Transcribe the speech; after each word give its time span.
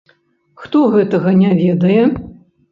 Хто 0.61 0.81
гэтага 0.95 1.29
не 1.45 1.53
ведае? 1.63 2.03